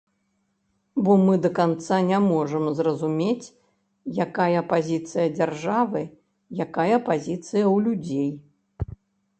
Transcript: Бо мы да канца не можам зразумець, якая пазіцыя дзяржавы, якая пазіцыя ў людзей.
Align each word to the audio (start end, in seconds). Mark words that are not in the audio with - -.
Бо 1.07 1.11
мы 1.25 1.33
да 1.43 1.51
канца 1.59 1.99
не 2.07 2.19
можам 2.29 2.65
зразумець, 2.79 3.53
якая 4.27 4.59
пазіцыя 4.73 5.27
дзяржавы, 5.37 6.01
якая 6.69 6.97
пазіцыя 7.13 7.65
ў 7.73 7.77
людзей. 7.89 8.29